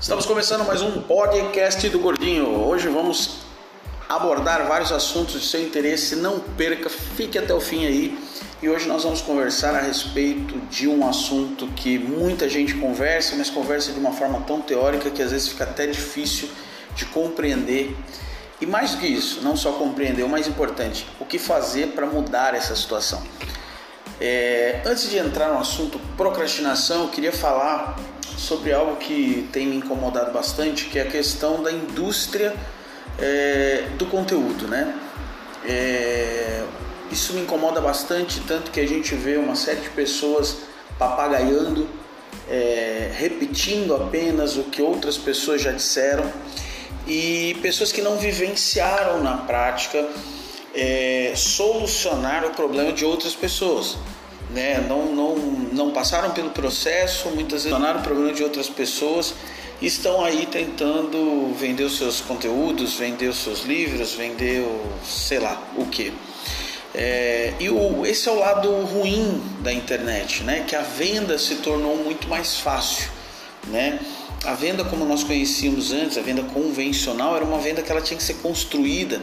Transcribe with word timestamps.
Estamos 0.00 0.24
começando 0.24 0.66
mais 0.66 0.80
um 0.80 1.02
podcast 1.02 1.86
do 1.90 1.98
Gordinho. 1.98 2.46
Hoje 2.64 2.88
vamos 2.88 3.40
abordar 4.08 4.66
vários 4.66 4.90
assuntos 4.92 5.42
de 5.42 5.46
seu 5.46 5.62
interesse. 5.62 6.16
Não 6.16 6.40
perca, 6.40 6.88
fique 6.88 7.38
até 7.38 7.52
o 7.52 7.60
fim 7.60 7.84
aí. 7.84 8.18
E 8.62 8.68
hoje 8.70 8.88
nós 8.88 9.02
vamos 9.02 9.20
conversar 9.20 9.74
a 9.74 9.80
respeito 9.82 10.58
de 10.70 10.88
um 10.88 11.06
assunto 11.06 11.66
que 11.76 11.98
muita 11.98 12.48
gente 12.48 12.72
conversa, 12.76 13.36
mas 13.36 13.50
conversa 13.50 13.92
de 13.92 14.00
uma 14.00 14.12
forma 14.12 14.40
tão 14.46 14.62
teórica 14.62 15.10
que 15.10 15.22
às 15.22 15.32
vezes 15.32 15.48
fica 15.48 15.64
até 15.64 15.86
difícil 15.86 16.48
de 16.94 17.04
compreender. 17.04 17.94
E 18.58 18.64
mais 18.64 18.92
do 18.92 19.00
que 19.00 19.06
isso, 19.06 19.42
não 19.42 19.54
só 19.54 19.72
compreender, 19.72 20.22
o 20.22 20.28
mais 20.30 20.48
importante, 20.48 21.06
o 21.20 21.26
que 21.26 21.38
fazer 21.38 21.88
para 21.88 22.06
mudar 22.06 22.54
essa 22.54 22.74
situação. 22.74 23.22
É, 24.20 24.82
antes 24.84 25.08
de 25.08 25.16
entrar 25.16 25.48
no 25.48 25.58
assunto 25.58 25.98
procrastinação, 26.16 27.04
eu 27.04 27.08
queria 27.08 27.32
falar 27.32 27.98
sobre 28.36 28.72
algo 28.72 28.96
que 28.96 29.48
tem 29.52 29.66
me 29.66 29.76
incomodado 29.76 30.30
bastante, 30.30 30.86
que 30.86 30.98
é 30.98 31.02
a 31.02 31.06
questão 31.06 31.62
da 31.62 31.72
indústria 31.72 32.54
é, 33.18 33.84
do 33.96 34.06
conteúdo, 34.06 34.68
né? 34.68 34.94
É, 35.66 36.64
isso 37.10 37.32
me 37.32 37.40
incomoda 37.42 37.80
bastante, 37.80 38.40
tanto 38.40 38.70
que 38.70 38.80
a 38.80 38.86
gente 38.86 39.14
vê 39.14 39.36
uma 39.36 39.56
série 39.56 39.80
de 39.80 39.88
pessoas 39.90 40.58
papagaiando, 40.98 41.88
é, 42.48 43.10
repetindo 43.14 43.94
apenas 43.94 44.56
o 44.56 44.64
que 44.64 44.82
outras 44.82 45.16
pessoas 45.16 45.62
já 45.62 45.72
disseram 45.72 46.30
e 47.06 47.56
pessoas 47.62 47.90
que 47.90 48.02
não 48.02 48.16
vivenciaram 48.16 49.22
na 49.22 49.38
prática 49.38 50.06
é, 50.74 51.32
solucionar 51.36 52.44
o 52.44 52.50
problema 52.50 52.92
de 52.92 53.04
outras 53.04 53.34
pessoas 53.34 53.96
né? 54.52 54.84
não, 54.88 55.06
não, 55.06 55.36
não 55.36 55.90
passaram 55.90 56.30
pelo 56.30 56.50
processo, 56.50 57.28
muitas 57.30 57.64
vezes 57.64 57.70
tornaram 57.70 58.00
o 58.00 58.02
problema 58.02 58.32
de 58.32 58.42
outras 58.42 58.68
pessoas 58.68 59.34
e 59.80 59.86
estão 59.86 60.24
aí 60.24 60.46
tentando 60.46 61.54
vender 61.54 61.84
os 61.84 61.96
seus 61.96 62.20
conteúdos, 62.20 62.94
vender 62.94 63.28
os 63.28 63.38
seus 63.38 63.62
livros, 63.62 64.12
vender 64.12 64.60
o, 64.60 64.80
sei 65.04 65.38
lá 65.38 65.62
o 65.76 65.86
que. 65.86 66.12
É, 66.94 67.54
e 67.60 67.70
o, 67.70 68.04
esse 68.04 68.28
é 68.28 68.32
o 68.32 68.38
lado 68.38 68.68
ruim 68.84 69.40
da 69.60 69.72
internet, 69.72 70.42
né? 70.42 70.64
que 70.66 70.74
a 70.74 70.82
venda 70.82 71.38
se 71.38 71.56
tornou 71.56 71.96
muito 71.96 72.28
mais 72.28 72.56
fácil. 72.56 73.08
Né? 73.68 74.00
A 74.44 74.54
venda 74.54 74.84
como 74.84 75.04
nós 75.04 75.22
conhecíamos 75.22 75.92
antes, 75.92 76.16
a 76.16 76.22
venda 76.22 76.42
convencional, 76.42 77.36
era 77.36 77.44
uma 77.44 77.58
venda 77.58 77.82
que 77.82 77.92
ela 77.92 78.00
tinha 78.00 78.16
que 78.16 78.22
ser 78.22 78.34
construída, 78.34 79.20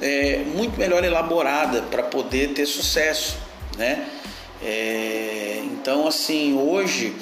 é, 0.00 0.38
muito 0.38 0.76
melhor 0.76 1.04
elaborada 1.04 1.82
para 1.82 2.02
poder 2.02 2.54
ter 2.54 2.66
sucesso. 2.66 3.36
Né? 3.76 4.04
É, 4.60 5.62
então, 5.64 6.08
assim, 6.08 6.58
hoje 6.58 7.14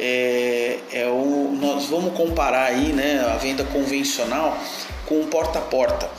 é, 0.00 0.78
é 0.92 1.06
o, 1.06 1.56
nós 1.60 1.86
vamos 1.86 2.12
comparar 2.14 2.66
aí 2.66 2.92
né, 2.92 3.24
a 3.32 3.36
venda 3.36 3.62
convencional 3.64 4.58
com 5.06 5.20
o 5.20 5.26
porta 5.28 5.60
a 5.60 5.62
porta. 5.62 6.10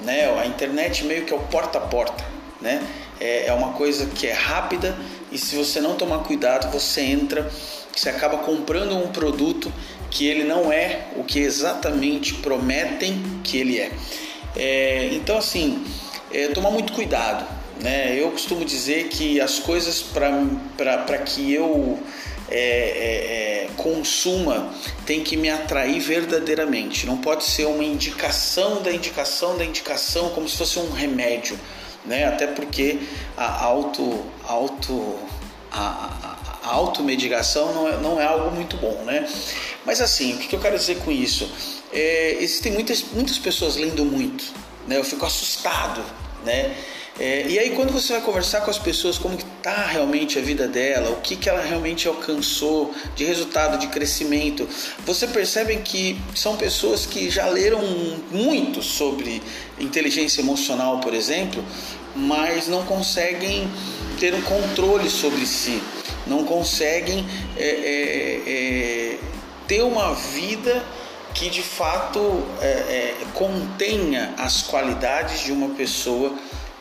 Né? 0.00 0.28
A 0.40 0.46
internet 0.46 1.04
meio 1.04 1.24
que 1.24 1.32
é 1.32 1.36
o 1.36 1.40
porta 1.40 1.78
a 1.78 1.82
porta. 1.82 2.24
Né? 2.60 2.84
É, 3.20 3.46
é 3.46 3.52
uma 3.52 3.74
coisa 3.74 4.06
que 4.06 4.26
é 4.26 4.32
rápida 4.32 4.96
e 5.30 5.38
se 5.38 5.54
você 5.54 5.80
não 5.80 5.94
tomar 5.94 6.18
cuidado, 6.24 6.72
você 6.72 7.02
entra, 7.02 7.48
você 7.94 8.08
acaba 8.08 8.38
comprando 8.38 8.96
um 8.96 9.08
produto 9.08 9.72
que 10.10 10.26
ele 10.26 10.44
não 10.44 10.72
é 10.72 11.08
o 11.16 11.24
que 11.24 11.38
exatamente 11.38 12.34
prometem 12.34 13.22
que 13.44 13.58
ele 13.58 13.78
é. 13.78 13.92
é 14.56 15.08
então, 15.12 15.38
assim, 15.38 15.84
é, 16.32 16.48
tomar 16.48 16.70
muito 16.70 16.92
cuidado 16.92 17.60
né? 17.82 18.14
Eu 18.18 18.30
costumo 18.30 18.64
dizer 18.64 19.08
que 19.08 19.40
as 19.40 19.58
coisas 19.58 20.02
para 20.02 21.18
que 21.18 21.52
eu 21.52 21.98
é, 22.50 22.58
é, 22.58 23.64
é, 23.64 23.68
consuma 23.76 24.72
tem 25.06 25.22
que 25.22 25.36
me 25.36 25.48
atrair 25.48 25.98
verdadeiramente. 25.98 27.06
Não 27.06 27.16
pode 27.16 27.44
ser 27.44 27.66
uma 27.66 27.84
indicação 27.84 28.82
da 28.82 28.92
indicação 28.92 29.56
da 29.56 29.64
indicação, 29.64 30.30
como 30.30 30.48
se 30.48 30.56
fosse 30.56 30.78
um 30.78 30.90
remédio. 30.90 31.58
Né? 32.04 32.24
Até 32.26 32.46
porque 32.46 32.98
a 33.36 33.64
auto, 33.64 34.24
auto, 34.46 35.18
a, 35.72 36.49
automedicação 36.70 37.72
não 37.74 37.88
é, 37.88 37.96
não 37.98 38.20
é 38.20 38.24
algo 38.24 38.50
muito 38.54 38.76
bom. 38.76 39.02
Né? 39.04 39.28
Mas 39.84 40.00
assim, 40.00 40.34
o 40.34 40.38
que 40.38 40.54
eu 40.54 40.60
quero 40.60 40.78
dizer 40.78 40.98
com 40.98 41.10
isso? 41.10 41.50
É, 41.92 42.36
existem 42.40 42.72
muitas, 42.72 43.04
muitas 43.12 43.38
pessoas 43.38 43.76
lendo 43.76 44.04
muito. 44.04 44.44
Né? 44.86 44.96
Eu 44.98 45.04
fico 45.04 45.24
assustado. 45.26 46.02
Né? 46.44 46.74
É, 47.20 47.46
e 47.46 47.58
aí 47.58 47.70
quando 47.70 47.92
você 47.92 48.14
vai 48.14 48.22
conversar 48.22 48.62
com 48.62 48.70
as 48.70 48.78
pessoas 48.78 49.18
como 49.18 49.36
que 49.36 49.44
está 49.58 49.84
realmente 49.84 50.38
a 50.38 50.42
vida 50.42 50.66
dela, 50.66 51.10
o 51.10 51.20
que, 51.20 51.36
que 51.36 51.50
ela 51.50 51.60
realmente 51.60 52.08
alcançou 52.08 52.94
de 53.14 53.24
resultado, 53.24 53.76
de 53.76 53.88
crescimento, 53.88 54.66
você 55.04 55.26
percebe 55.26 55.76
que 55.84 56.18
são 56.34 56.56
pessoas 56.56 57.04
que 57.04 57.28
já 57.28 57.46
leram 57.46 57.82
muito 58.30 58.82
sobre 58.82 59.42
inteligência 59.78 60.40
emocional, 60.40 60.98
por 61.00 61.12
exemplo, 61.12 61.62
mas 62.16 62.68
não 62.68 62.86
conseguem 62.86 63.70
ter 64.18 64.32
um 64.34 64.40
controle 64.40 65.10
sobre 65.10 65.44
si, 65.44 65.82
não 66.30 66.44
conseguem 66.44 67.26
é, 67.56 67.64
é, 67.64 68.42
é 68.46 69.18
ter 69.66 69.82
uma 69.82 70.14
vida 70.14 70.82
que 71.34 71.50
de 71.50 71.62
fato 71.62 72.42
é, 72.60 72.66
é, 72.66 73.14
contenha 73.34 74.34
as 74.38 74.62
qualidades 74.62 75.40
de 75.40 75.52
uma 75.52 75.70
pessoa 75.74 76.34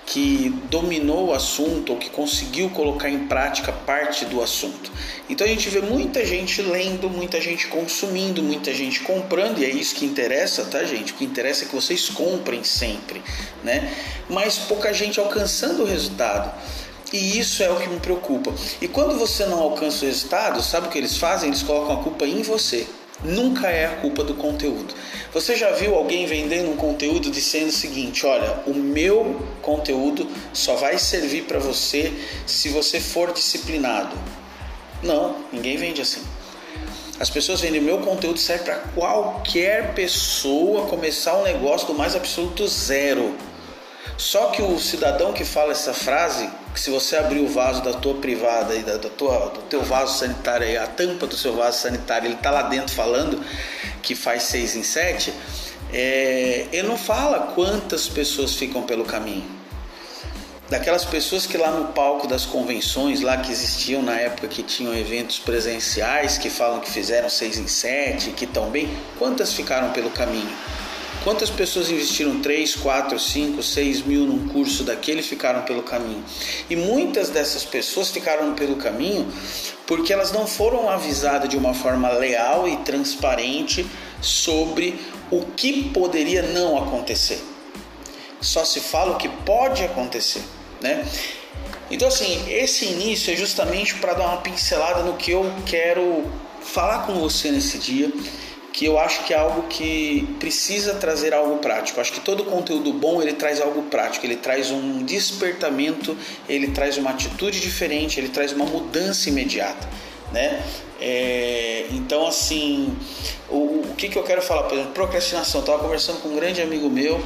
que 0.05 0.49
dominou 0.71 1.27
o 1.27 1.33
assunto 1.33 1.93
ou 1.93 1.99
que 1.99 2.09
conseguiu 2.09 2.71
colocar 2.71 3.09
em 3.09 3.27
prática 3.27 3.71
parte 3.71 4.25
do 4.25 4.41
assunto. 4.41 4.91
Então 5.29 5.45
a 5.45 5.49
gente 5.49 5.69
vê 5.69 5.81
muita 5.81 6.25
gente 6.25 6.63
lendo, 6.63 7.07
muita 7.07 7.39
gente 7.39 7.67
consumindo, 7.67 8.41
muita 8.41 8.73
gente 8.73 9.01
comprando, 9.01 9.59
e 9.59 9.65
é 9.65 9.69
isso 9.69 9.93
que 9.93 10.03
interessa, 10.03 10.65
tá, 10.65 10.83
gente? 10.83 11.13
O 11.13 11.15
que 11.15 11.23
interessa 11.23 11.63
é 11.63 11.67
que 11.67 11.75
vocês 11.75 12.09
comprem 12.09 12.63
sempre, 12.63 13.21
né? 13.63 13.93
Mas 14.27 14.57
pouca 14.57 14.91
gente 14.91 15.19
alcançando 15.19 15.83
o 15.83 15.85
resultado. 15.85 16.51
E 17.11 17.39
isso 17.39 17.63
é 17.63 17.69
o 17.71 17.77
que 17.77 17.89
me 17.89 17.99
preocupa. 17.99 18.53
E 18.81 18.87
quando 18.87 19.17
você 19.17 19.45
não 19.45 19.59
alcança 19.59 20.05
o 20.05 20.07
resultado, 20.07 20.61
sabe 20.61 20.87
o 20.87 20.89
que 20.91 20.97
eles 20.97 21.17
fazem? 21.17 21.49
Eles 21.49 21.63
colocam 21.63 21.99
a 21.99 22.03
culpa 22.03 22.25
em 22.25 22.41
você. 22.41 22.87
Nunca 23.23 23.67
é 23.67 23.85
a 23.85 23.95
culpa 23.97 24.23
do 24.23 24.33
conteúdo. 24.35 24.93
Você 25.33 25.55
já 25.55 25.71
viu 25.71 25.95
alguém 25.95 26.25
vendendo 26.25 26.71
um 26.71 26.77
conteúdo 26.77 27.29
dizendo 27.29 27.67
o 27.67 27.71
seguinte: 27.71 28.25
olha, 28.25 28.61
o 28.65 28.73
meu 28.73 29.45
conteúdo 29.61 30.25
só 30.53 30.75
vai 30.75 30.97
servir 30.97 31.43
para 31.43 31.59
você 31.59 32.13
se 32.45 32.69
você 32.69 32.99
for 32.99 33.33
disciplinado? 33.33 34.15
Não, 35.03 35.35
ninguém 35.51 35.75
vende 35.75 36.01
assim. 36.01 36.21
As 37.19 37.29
pessoas 37.29 37.59
vendem 37.59 37.81
meu 37.81 37.97
conteúdo 37.97 38.39
serve 38.39 38.63
para 38.63 38.77
qualquer 38.95 39.93
pessoa 39.93 40.87
começar 40.87 41.35
um 41.35 41.43
negócio 41.43 41.87
do 41.87 41.93
mais 41.93 42.15
absoluto 42.15 42.65
zero. 42.65 43.35
Só 44.17 44.47
que 44.47 44.61
o 44.61 44.79
cidadão 44.79 45.33
que 45.33 45.43
fala 45.43 45.73
essa 45.73 45.93
frase, 45.93 46.49
que 46.73 46.79
se 46.79 46.89
você 46.89 47.17
abrir 47.17 47.39
o 47.39 47.47
vaso 47.47 47.81
da 47.81 47.93
tua 47.93 48.15
privada 48.15 48.75
e 48.75 48.83
da, 48.83 48.97
da 48.97 49.09
tua, 49.09 49.49
do 49.49 49.61
teu 49.63 49.83
vaso 49.83 50.17
sanitário, 50.17 50.81
a 50.81 50.87
tampa 50.87 51.25
do 51.27 51.35
seu 51.35 51.55
vaso 51.55 51.79
sanitário, 51.79 52.27
ele 52.27 52.35
está 52.35 52.51
lá 52.51 52.63
dentro 52.63 52.93
falando 52.93 53.43
que 54.01 54.15
faz 54.15 54.43
seis 54.43 54.75
em 54.75 54.83
sete, 54.83 55.33
é, 55.91 56.67
ele 56.71 56.87
não 56.87 56.97
fala 56.97 57.51
quantas 57.53 58.07
pessoas 58.07 58.55
ficam 58.55 58.83
pelo 58.83 59.03
caminho. 59.03 59.59
Daquelas 60.69 61.03
pessoas 61.03 61.47
que 61.47 61.57
lá 61.57 61.71
no 61.71 61.87
palco 61.93 62.27
das 62.27 62.45
convenções, 62.45 63.21
lá 63.21 63.37
que 63.37 63.51
existiam 63.51 64.03
na 64.03 64.19
época 64.19 64.47
que 64.47 64.61
tinham 64.61 64.93
eventos 64.93 65.39
presenciais, 65.39 66.37
que 66.37 66.47
falam 66.47 66.79
que 66.79 66.91
fizeram 66.91 67.27
seis 67.27 67.57
em 67.57 67.67
sete, 67.67 68.29
que 68.31 68.45
estão 68.45 68.69
bem, 68.69 68.95
quantas 69.17 69.51
ficaram 69.51 69.91
pelo 69.91 70.11
caminho? 70.11 70.49
Quantas 71.29 71.51
pessoas 71.51 71.91
investiram 71.91 72.41
3, 72.41 72.77
4, 72.77 73.19
5, 73.19 73.61
6 73.61 74.01
mil 74.01 74.25
num 74.25 74.47
curso 74.47 74.83
daquele 74.83 75.19
e 75.19 75.23
ficaram 75.23 75.61
pelo 75.61 75.83
caminho? 75.83 76.25
E 76.67 76.75
muitas 76.75 77.29
dessas 77.29 77.63
pessoas 77.63 78.09
ficaram 78.09 78.55
pelo 78.55 78.77
caminho 78.77 79.31
porque 79.85 80.11
elas 80.11 80.31
não 80.31 80.47
foram 80.47 80.89
avisadas 80.89 81.47
de 81.47 81.55
uma 81.55 81.71
forma 81.75 82.09
leal 82.13 82.67
e 82.67 82.77
transparente 82.77 83.85
sobre 84.19 84.99
o 85.29 85.45
que 85.55 85.91
poderia 85.91 86.41
não 86.41 86.75
acontecer. 86.79 87.39
Só 88.41 88.65
se 88.65 88.79
fala 88.79 89.11
o 89.11 89.17
que 89.17 89.29
pode 89.29 89.83
acontecer, 89.83 90.41
né? 90.81 91.07
Então 91.91 92.07
assim, 92.07 92.43
esse 92.51 92.85
início 92.85 93.31
é 93.31 93.37
justamente 93.37 93.93
para 93.97 94.15
dar 94.15 94.25
uma 94.25 94.37
pincelada 94.37 95.03
no 95.03 95.13
que 95.13 95.29
eu 95.29 95.45
quero 95.67 96.25
falar 96.59 97.05
com 97.05 97.19
você 97.19 97.51
nesse 97.51 97.77
dia 97.77 98.11
que 98.73 98.85
eu 98.85 98.97
acho 98.99 99.23
que 99.25 99.33
é 99.33 99.37
algo 99.37 99.63
que 99.63 100.27
precisa 100.39 100.93
trazer 100.95 101.33
algo 101.33 101.57
prático. 101.57 101.99
Acho 101.99 102.13
que 102.13 102.19
todo 102.19 102.43
conteúdo 102.45 102.93
bom 102.93 103.21
ele 103.21 103.33
traz 103.33 103.59
algo 103.59 103.83
prático, 103.83 104.25
ele 104.25 104.35
traz 104.35 104.71
um 104.71 105.03
despertamento, 105.03 106.15
ele 106.47 106.67
traz 106.67 106.97
uma 106.97 107.11
atitude 107.11 107.59
diferente, 107.59 108.19
ele 108.19 108.29
traz 108.29 108.51
uma 108.51 108.65
mudança 108.65 109.29
imediata, 109.29 109.87
né? 110.31 110.63
É, 111.01 111.85
então 111.91 112.27
assim, 112.27 112.95
o, 113.49 113.81
o, 113.89 113.95
que, 113.97 114.09
que 114.09 114.17
eu 114.17 114.23
quero 114.23 114.41
falar? 114.41 114.63
Por 114.63 114.73
exemplo, 114.73 114.93
procrastinação. 114.93 115.61
Estava 115.61 115.79
conversando 115.79 116.21
com 116.21 116.29
um 116.29 116.35
grande 116.35 116.61
amigo 116.61 116.89
meu 116.89 117.23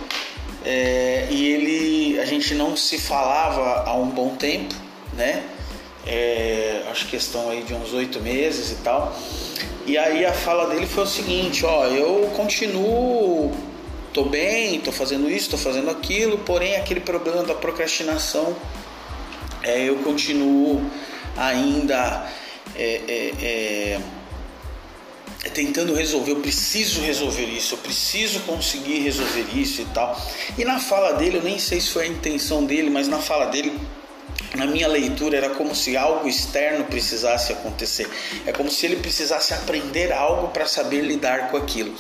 é, 0.66 1.28
e 1.30 1.46
ele, 1.46 2.20
a 2.20 2.26
gente 2.26 2.54
não 2.54 2.76
se 2.78 2.98
falava 2.98 3.84
há 3.90 3.96
um 3.96 4.08
bom 4.08 4.36
tempo, 4.36 4.74
né? 5.14 5.44
É, 6.06 6.84
acho 6.92 7.08
questão 7.08 7.50
aí 7.50 7.64
de 7.64 7.74
uns 7.74 7.94
oito 7.94 8.20
meses 8.20 8.72
e 8.72 8.76
tal. 8.84 9.16
E 9.86 9.98
aí 9.98 10.26
a 10.26 10.34
fala 10.34 10.68
dele 10.68 10.86
foi 10.86 11.04
o 11.04 11.08
seguinte, 11.08 11.66
ó, 11.66 11.86
eu 11.88 12.30
continuo 12.36 13.52
tô 14.14 14.26
bem, 14.26 14.80
tô 14.80 14.92
fazendo 14.92 15.30
isso, 15.30 15.50
tô 15.50 15.58
fazendo 15.58 15.90
aquilo, 15.90 16.38
porém 16.40 16.76
aquele 16.76 17.00
problema 17.00 17.42
da 17.44 17.56
procrastinação 17.56 18.56
é, 19.64 19.82
eu 19.82 19.96
continuo 19.98 20.84
ainda 21.38 22.30
é, 22.76 23.02
é, 23.08 24.00
é, 25.46 25.50
tentando 25.50 25.94
resolver, 25.96 26.32
eu 26.32 26.42
preciso 26.42 27.02
resolver 27.02 27.46
isso, 27.46 27.76
eu 27.76 27.78
preciso 27.78 28.42
conseguir 28.42 29.00
resolver 29.00 29.46
isso 29.56 29.82
e 29.82 29.86
tal. 29.86 30.22
E 30.58 30.66
na 30.66 30.80
fala 30.80 31.14
dele, 31.14 31.38
eu 31.38 31.44
nem 31.44 31.58
sei 31.58 31.80
se 31.80 31.90
foi 31.90 32.04
a 32.04 32.08
intenção 32.08 32.66
dele, 32.66 32.90
mas 32.90 33.08
na 33.08 33.20
fala 33.20 33.46
dele 33.46 33.74
na 34.56 34.68
minha 34.68 34.88
leitura 34.88 35.38
era 35.38 35.50
como 35.50 35.74
se 35.74 35.98
algo 35.98 36.28
externo 36.28 36.86
precisasse 36.86 37.52
acontecer. 37.52 38.08
É 38.46 38.52
como 38.52 38.70
se 38.70 38.86
ele 38.86 38.98
precisasse 38.98 39.54
aprender 39.54 40.14
algo 40.14 40.50
para 40.50 40.66
saber 40.66 41.02
lidar 41.02 41.50
com 41.50 41.58
aquilo. 41.58 41.94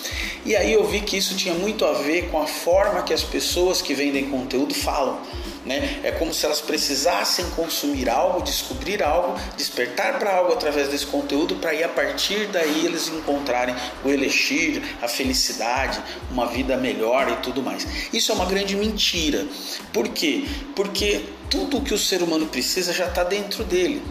E 0.45 0.55
aí 0.55 0.73
eu 0.73 0.85
vi 0.85 1.01
que 1.01 1.17
isso 1.17 1.35
tinha 1.35 1.53
muito 1.55 1.83
a 1.85 1.93
ver 1.93 2.29
com 2.29 2.41
a 2.41 2.47
forma 2.47 3.01
que 3.03 3.13
as 3.13 3.23
pessoas 3.23 3.81
que 3.81 3.93
vendem 3.93 4.29
conteúdo 4.29 4.73
falam. 4.73 5.19
Né? 5.65 6.01
É 6.03 6.11
como 6.11 6.33
se 6.33 6.45
elas 6.45 6.59
precisassem 6.59 7.49
consumir 7.51 8.09
algo, 8.09 8.43
descobrir 8.43 9.01
algo, 9.01 9.39
despertar 9.55 10.19
para 10.19 10.35
algo 10.35 10.51
através 10.51 10.89
desse 10.89 11.05
conteúdo, 11.05 11.55
para 11.55 11.73
ir 11.73 11.85
a 11.85 11.89
partir 11.89 12.47
daí 12.47 12.85
eles 12.85 13.07
encontrarem 13.07 13.73
o 14.03 14.09
elixir, 14.09 14.81
a 15.01 15.07
felicidade, 15.07 16.01
uma 16.29 16.47
vida 16.47 16.75
melhor 16.75 17.31
e 17.31 17.37
tudo 17.37 17.63
mais. 17.63 17.87
Isso 18.11 18.31
é 18.33 18.35
uma 18.35 18.45
grande 18.45 18.75
mentira. 18.75 19.45
Por 19.93 20.09
quê? 20.09 20.45
Porque 20.75 21.23
tudo 21.53 21.77
o 21.77 21.81
que 21.81 21.93
o 21.93 21.99
ser 21.99 22.23
humano 22.23 22.47
precisa 22.47 22.91
já 22.91 23.05
está 23.05 23.23
dentro 23.23 23.63
dele. 23.63 24.01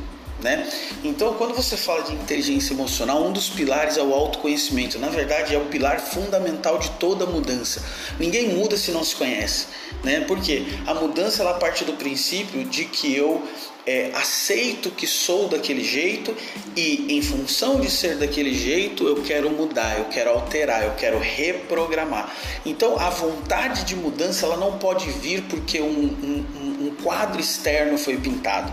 Né? 0.40 0.68
Então, 1.04 1.34
quando 1.34 1.54
você 1.54 1.76
fala 1.76 2.02
de 2.02 2.14
inteligência 2.14 2.72
emocional, 2.72 3.24
um 3.24 3.32
dos 3.32 3.48
pilares 3.48 3.96
é 3.96 4.02
o 4.02 4.12
autoconhecimento. 4.12 4.98
Na 4.98 5.08
verdade, 5.08 5.54
é 5.54 5.58
o 5.58 5.66
pilar 5.66 6.00
fundamental 6.00 6.78
de 6.78 6.90
toda 6.92 7.26
mudança. 7.26 7.82
Ninguém 8.18 8.48
muda 8.48 8.76
se 8.76 8.90
não 8.92 9.04
se 9.04 9.14
conhece, 9.14 9.66
né? 10.02 10.20
Porque 10.26 10.64
a 10.86 10.94
mudança 10.94 11.42
ela 11.42 11.54
parte 11.54 11.84
do 11.84 11.92
princípio 11.92 12.64
de 12.64 12.84
que 12.86 13.14
eu 13.14 13.42
é, 13.86 14.10
aceito 14.14 14.90
que 14.90 15.06
sou 15.06 15.48
daquele 15.48 15.82
jeito 15.82 16.34
e, 16.76 17.16
em 17.16 17.22
função 17.22 17.80
de 17.80 17.90
ser 17.90 18.16
daquele 18.16 18.54
jeito, 18.54 19.06
eu 19.06 19.22
quero 19.22 19.50
mudar, 19.50 19.98
eu 19.98 20.04
quero 20.06 20.30
alterar, 20.30 20.84
eu 20.84 20.94
quero 20.94 21.18
reprogramar. 21.18 22.32
Então, 22.64 22.98
a 22.98 23.10
vontade 23.10 23.84
de 23.84 23.96
mudança 23.96 24.46
ela 24.46 24.56
não 24.56 24.78
pode 24.78 25.10
vir 25.10 25.42
porque 25.42 25.80
um, 25.80 25.86
um, 25.86 26.46
um 26.60 26.71
quadro 26.92 27.40
externo 27.40 27.98
foi 27.98 28.16
pintado 28.16 28.72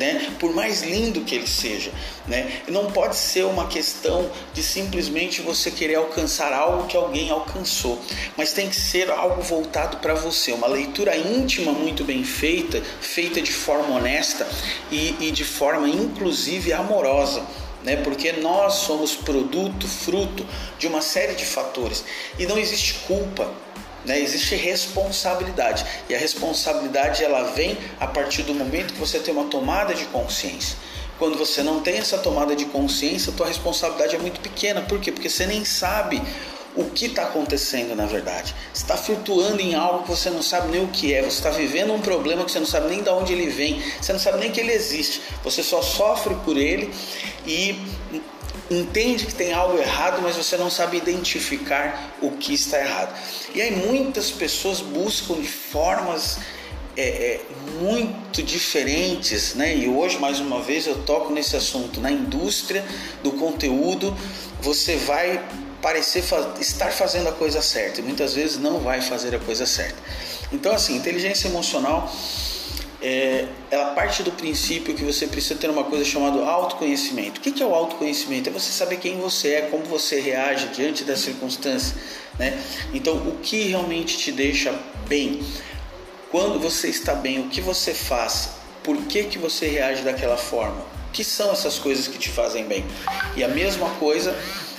né? 0.00 0.32
Por 0.38 0.54
mais 0.54 0.82
lindo 0.82 1.20
que 1.20 1.34
ele 1.34 1.46
seja, 1.46 1.92
né? 2.26 2.62
Não 2.68 2.90
pode 2.90 3.16
ser 3.16 3.44
uma 3.44 3.66
questão 3.66 4.30
de 4.54 4.62
simplesmente 4.62 5.42
você 5.42 5.70
querer 5.70 5.96
alcançar 5.96 6.54
algo 6.54 6.86
que 6.86 6.96
alguém 6.96 7.30
alcançou, 7.30 8.00
mas 8.34 8.54
tem 8.54 8.68
que 8.68 8.76
ser 8.76 9.10
algo 9.10 9.42
voltado 9.42 9.98
para 9.98 10.14
você, 10.14 10.52
uma 10.52 10.66
leitura 10.66 11.14
íntima 11.16 11.72
muito 11.72 12.02
bem 12.02 12.24
feita, 12.24 12.82
feita 13.00 13.42
de 13.42 13.52
forma 13.52 13.96
honesta 13.96 14.48
e, 14.90 15.14
e 15.20 15.30
de 15.30 15.44
forma 15.44 15.86
inclusive 15.86 16.72
amorosa. 16.72 17.44
Né? 17.82 17.96
Porque 17.96 18.32
nós 18.32 18.74
somos 18.74 19.14
produto, 19.14 19.88
fruto 19.88 20.46
de 20.78 20.86
uma 20.86 21.00
série 21.00 21.34
de 21.34 21.46
fatores 21.46 22.04
e 22.38 22.46
não 22.46 22.58
existe 22.58 22.94
culpa 23.06 23.50
né? 24.04 24.20
Existe 24.20 24.54
responsabilidade 24.54 25.84
e 26.08 26.14
a 26.14 26.18
responsabilidade 26.18 27.22
ela 27.24 27.52
vem 27.52 27.76
a 27.98 28.06
partir 28.06 28.42
do 28.42 28.54
momento 28.54 28.94
que 28.94 29.00
você 29.00 29.18
tem 29.18 29.32
uma 29.32 29.44
tomada 29.44 29.94
de 29.94 30.04
consciência. 30.06 30.76
Quando 31.18 31.36
você 31.36 31.62
não 31.62 31.80
tem 31.80 31.98
essa 31.98 32.16
tomada 32.16 32.56
de 32.56 32.64
consciência, 32.64 33.30
a 33.32 33.36
tua 33.36 33.46
responsabilidade 33.46 34.16
é 34.16 34.18
muito 34.18 34.40
pequena. 34.40 34.80
Por 34.80 34.98
quê? 34.98 35.12
Porque 35.12 35.28
você 35.28 35.46
nem 35.46 35.64
sabe 35.66 36.22
o 36.74 36.84
que 36.84 37.06
está 37.06 37.24
acontecendo 37.24 37.94
na 37.94 38.06
verdade. 38.06 38.54
Você 38.72 38.82
está 38.82 38.96
flutuando 38.96 39.60
em 39.60 39.74
algo 39.74 40.04
que 40.04 40.08
você 40.08 40.30
não 40.30 40.42
sabe 40.42 40.70
nem 40.70 40.82
o 40.82 40.88
que 40.88 41.12
é. 41.12 41.20
Você 41.20 41.38
está 41.38 41.50
vivendo 41.50 41.92
um 41.92 42.00
problema 42.00 42.44
que 42.44 42.50
você 42.50 42.58
não 42.58 42.66
sabe 42.66 42.88
nem 42.88 43.02
de 43.02 43.10
onde 43.10 43.32
ele 43.32 43.50
vem. 43.50 43.82
Você 44.00 44.12
não 44.12 44.20
sabe 44.20 44.38
nem 44.38 44.50
que 44.50 44.60
ele 44.60 44.72
existe. 44.72 45.20
Você 45.44 45.62
só 45.62 45.82
sofre 45.82 46.34
por 46.36 46.56
ele 46.56 46.90
e 47.46 47.78
entende 48.70 49.26
que 49.26 49.34
tem 49.34 49.52
algo 49.52 49.76
errado, 49.78 50.22
mas 50.22 50.36
você 50.36 50.56
não 50.56 50.70
sabe 50.70 50.96
identificar 50.96 52.14
o 52.22 52.30
que 52.32 52.54
está 52.54 52.78
errado. 52.78 53.12
E 53.54 53.60
aí 53.60 53.74
muitas 53.74 54.30
pessoas 54.30 54.80
buscam 54.80 55.34
de 55.34 55.48
formas 55.48 56.38
é, 56.96 57.02
é, 57.02 57.40
muito 57.80 58.42
diferentes, 58.42 59.54
né? 59.54 59.76
E 59.76 59.88
hoje 59.88 60.18
mais 60.18 60.38
uma 60.38 60.60
vez 60.62 60.86
eu 60.86 61.02
toco 61.02 61.32
nesse 61.32 61.56
assunto. 61.56 62.00
Na 62.00 62.12
indústria 62.12 62.84
do 63.22 63.32
conteúdo, 63.32 64.16
você 64.60 64.96
vai 64.96 65.44
parecer 65.82 66.22
estar 66.60 66.92
fazendo 66.92 67.28
a 67.28 67.32
coisa 67.32 67.62
certa 67.62 68.00
e 68.00 68.04
muitas 68.04 68.34
vezes 68.34 68.58
não 68.58 68.80
vai 68.80 69.00
fazer 69.00 69.34
a 69.34 69.38
coisa 69.38 69.66
certa. 69.66 69.96
Então, 70.52 70.72
assim, 70.72 70.94
inteligência 70.96 71.48
emocional 71.48 72.12
é, 73.02 73.46
ela 73.70 73.94
parte 73.94 74.22
do 74.22 74.30
princípio 74.32 74.94
que 74.94 75.04
você 75.04 75.26
precisa 75.26 75.54
ter 75.58 75.70
uma 75.70 75.84
coisa 75.84 76.04
chamada 76.04 76.44
autoconhecimento. 76.44 77.38
O 77.38 77.42
que 77.42 77.62
é 77.62 77.66
o 77.66 77.74
autoconhecimento? 77.74 78.50
É 78.50 78.52
você 78.52 78.70
saber 78.70 78.96
quem 78.96 79.18
você 79.18 79.54
é, 79.54 79.60
como 79.62 79.84
você 79.84 80.20
reage 80.20 80.68
diante 80.68 81.04
das 81.04 81.20
circunstâncias. 81.20 81.94
Né? 82.38 82.60
Então, 82.92 83.16
o 83.16 83.38
que 83.42 83.64
realmente 83.64 84.18
te 84.18 84.30
deixa 84.32 84.74
bem? 85.08 85.42
Quando 86.30 86.60
você 86.60 86.88
está 86.88 87.14
bem, 87.14 87.40
o 87.40 87.48
que 87.48 87.60
você 87.60 87.94
faz? 87.94 88.50
Por 88.84 88.96
que, 89.04 89.24
que 89.24 89.38
você 89.38 89.66
reage 89.66 90.02
daquela 90.02 90.36
forma? 90.36 90.80
O 91.08 91.12
que 91.12 91.24
são 91.24 91.50
essas 91.50 91.78
coisas 91.78 92.06
que 92.06 92.18
te 92.18 92.28
fazem 92.28 92.64
bem? 92.66 92.84
E 93.36 93.42
a 93.42 93.48
mesma 93.48 93.90
coisa 93.96 94.36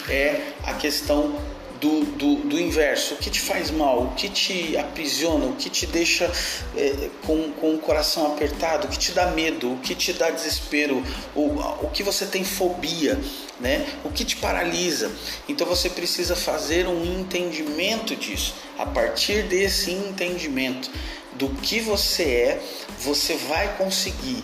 é 0.07 0.53
a 0.63 0.73
questão 0.73 1.35
do, 1.81 2.05
do, 2.05 2.35
do, 2.35 2.59
inverso, 2.59 3.15
o 3.15 3.17
que 3.17 3.31
te 3.31 3.41
faz 3.41 3.71
mal, 3.71 4.03
o 4.03 4.13
que 4.13 4.29
te 4.29 4.77
aprisiona, 4.77 5.47
o 5.47 5.55
que 5.55 5.67
te 5.67 5.87
deixa 5.87 6.31
é, 6.77 7.09
com, 7.25 7.51
com 7.53 7.73
o 7.73 7.79
coração 7.79 8.27
apertado, 8.27 8.85
o 8.85 8.89
que 8.89 8.99
te 8.99 9.11
dá 9.11 9.31
medo, 9.31 9.73
o 9.73 9.77
que 9.79 9.95
te 9.95 10.13
dá 10.13 10.29
desespero, 10.29 11.03
o, 11.35 11.47
o 11.83 11.89
que 11.91 12.03
você 12.03 12.27
tem 12.27 12.43
fobia, 12.43 13.19
né? 13.59 13.87
o 14.03 14.11
que 14.11 14.23
te 14.23 14.35
paralisa. 14.35 15.11
Então 15.49 15.65
você 15.65 15.89
precisa 15.89 16.35
fazer 16.35 16.87
um 16.87 17.03
entendimento 17.03 18.15
disso. 18.15 18.53
A 18.77 18.85
partir 18.85 19.43
desse 19.43 19.91
entendimento 19.91 20.91
do 21.33 21.49
que 21.49 21.79
você 21.79 22.23
é, 22.23 22.61
você 22.99 23.35
vai 23.35 23.75
conseguir 23.75 24.43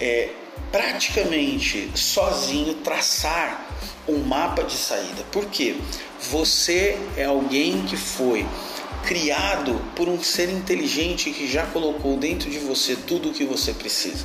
é, 0.00 0.30
praticamente 0.70 1.90
sozinho 1.94 2.74
traçar 2.74 3.72
um 4.08 4.18
mapa 4.18 4.62
de 4.62 4.76
saída. 4.76 5.22
Por 5.30 5.46
quê? 5.46 5.76
Você 6.30 6.98
é 7.16 7.24
alguém 7.24 7.82
que 7.82 7.96
foi 7.96 8.46
criado 9.04 9.80
por 9.96 10.08
um 10.08 10.22
ser 10.22 10.48
inteligente 10.50 11.30
que 11.30 11.50
já 11.50 11.66
colocou 11.66 12.16
dentro 12.16 12.50
de 12.50 12.58
você 12.58 12.96
tudo 12.96 13.30
o 13.30 13.32
que 13.32 13.44
você 13.44 13.72
precisa. 13.72 14.24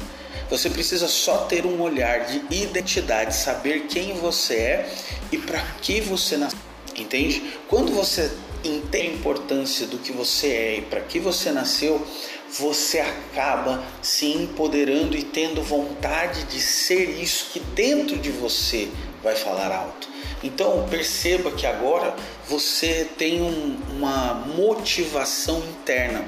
Você 0.49 0.69
precisa 0.69 1.07
só 1.07 1.39
ter 1.39 1.65
um 1.65 1.81
olhar 1.81 2.25
de 2.25 2.41
identidade, 2.55 3.35
saber 3.35 3.87
quem 3.87 4.13
você 4.13 4.53
é 4.55 4.93
e 5.31 5.37
para 5.37 5.59
que 5.81 5.99
você 5.99 6.37
nasceu. 6.37 6.59
Entende? 6.95 7.43
Quando 7.67 7.91
você 7.91 8.31
entende 8.63 9.09
a 9.09 9.13
importância 9.13 9.85
do 9.85 9.97
que 9.97 10.11
você 10.11 10.47
é 10.47 10.77
e 10.77 10.81
para 10.81 11.01
que 11.01 11.19
você 11.19 11.51
nasceu, 11.51 12.05
você 12.49 12.99
acaba 12.99 13.83
se 14.01 14.27
empoderando 14.27 15.17
e 15.17 15.23
tendo 15.23 15.61
vontade 15.61 16.45
de 16.45 16.59
ser 16.59 17.21
isso 17.21 17.47
que 17.51 17.59
dentro 17.59 18.17
de 18.17 18.31
você 18.31 18.87
vai 19.27 19.35
falar 19.35 19.71
alto. 19.71 20.07
Então 20.41 20.87
perceba 20.89 21.51
que 21.51 21.67
agora 21.67 22.15
você 22.47 23.07
tem 23.17 23.41
um, 23.41 23.77
uma 23.97 24.33
motivação 24.33 25.59
interna. 25.59 26.25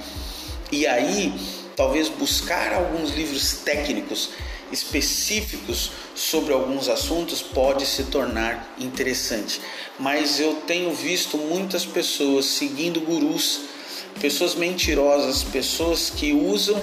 E 0.71 0.85
aí, 0.85 1.33
talvez 1.75 2.09
buscar 2.09 2.73
alguns 2.73 3.11
livros 3.11 3.53
técnicos 3.63 4.29
específicos 4.71 5.91
sobre 6.13 6.53
alguns 6.53 6.89
assuntos 6.89 7.41
pode 7.41 7.85
se 7.85 8.03
tornar 8.03 8.75
interessante. 8.77 9.61
Mas 9.97 10.39
eu 10.39 10.55
tenho 10.67 10.93
visto 10.93 11.37
muitas 11.37 11.85
pessoas 11.85 12.45
seguindo 12.45 13.01
gurus, 13.01 13.61
pessoas 14.21 14.53
mentirosas, 14.53 15.43
pessoas 15.43 16.09
que 16.09 16.33
usam 16.33 16.79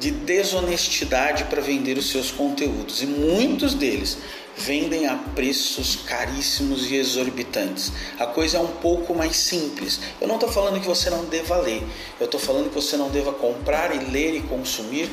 de 0.00 0.10
desonestidade 0.10 1.44
para 1.44 1.60
vender 1.60 1.98
os 1.98 2.10
seus 2.10 2.30
conteúdos. 2.32 3.02
E 3.02 3.06
muitos 3.06 3.74
deles 3.74 4.16
vendem 4.60 5.06
a 5.06 5.16
preços 5.16 5.96
caríssimos 5.96 6.90
e 6.90 6.96
exorbitantes. 6.96 7.92
A 8.18 8.26
coisa 8.26 8.58
é 8.58 8.60
um 8.60 8.66
pouco 8.66 9.14
mais 9.14 9.36
simples. 9.36 10.00
Eu 10.20 10.28
não 10.28 10.34
estou 10.34 10.50
falando 10.50 10.80
que 10.80 10.86
você 10.86 11.08
não 11.08 11.24
deva 11.24 11.56
ler, 11.56 11.82
eu 12.18 12.26
estou 12.26 12.38
falando 12.38 12.68
que 12.68 12.74
você 12.74 12.96
não 12.96 13.08
deva 13.08 13.32
comprar 13.32 13.94
e 13.94 14.10
ler 14.10 14.34
e 14.34 14.40
consumir 14.42 15.10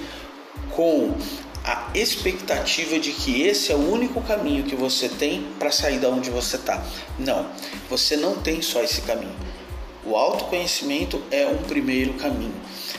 com 0.71 1.15
a 1.63 1.89
expectativa 1.93 2.99
de 2.99 3.11
que 3.11 3.41
esse 3.41 3.71
é 3.71 3.75
o 3.75 3.91
único 3.91 4.21
caminho 4.21 4.63
que 4.63 4.75
você 4.75 5.09
tem 5.09 5.47
para 5.57 5.71
sair 5.71 5.99
da 5.99 6.09
onde 6.09 6.29
você 6.29 6.55
está. 6.55 6.83
Não, 7.17 7.49
você 7.89 8.15
não 8.15 8.35
tem 8.35 8.61
só 8.61 8.83
esse 8.83 9.01
caminho. 9.01 9.35
O 10.05 10.15
autoconhecimento 10.15 11.21
é 11.31 11.45
um 11.47 11.57
primeiro 11.63 12.13
caminho. 12.13 12.55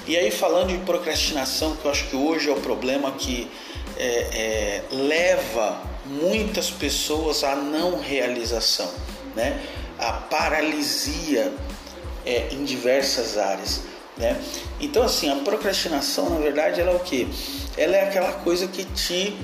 E 0.07 0.17
aí 0.17 0.31
falando 0.31 0.69
de 0.69 0.78
procrastinação, 0.85 1.76
que 1.76 1.85
eu 1.85 1.90
acho 1.90 2.09
que 2.09 2.17
hoje 2.17 2.49
é 2.49 2.52
o 2.52 2.61
problema 2.61 3.12
que 3.12 3.49
é, 3.97 4.05
é, 4.05 4.83
leva 4.90 5.88
muitas 6.09 6.71
pessoas 6.71 7.45
à 7.45 7.55
não 7.55 8.00
realização, 8.00 8.91
né? 9.37 9.62
a 9.99 10.12
paralisia 10.12 11.53
é, 12.25 12.49
em 12.50 12.65
diversas 12.65 13.37
áreas. 13.37 13.83
Né? 14.17 14.41
Então, 14.81 15.03
assim, 15.03 15.31
a 15.31 15.37
procrastinação, 15.37 16.31
na 16.31 16.38
verdade, 16.38 16.81
ela 16.81 16.93
é 16.93 16.95
o 16.95 17.00
que? 17.00 17.29
Ela 17.77 17.97
é 17.97 18.09
aquela 18.09 18.33
coisa 18.33 18.67
que 18.67 18.85
te, 18.85 19.37